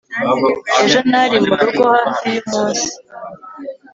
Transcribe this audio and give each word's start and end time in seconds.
ejo 0.83 0.99
nari 1.09 1.37
murugo 1.47 1.83
hafi 1.93 2.27
yumunsi 2.35 2.89